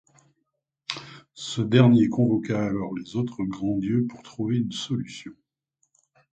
Ce 1.35 1.61
dernier 1.61 2.09
convoqua 2.09 2.65
alors 2.65 2.95
les 2.95 3.15
autres 3.17 3.43
grands 3.43 3.77
dieux 3.77 4.07
pour 4.09 4.23
trouver 4.23 4.57
une 4.57 4.71
solution. 4.71 5.31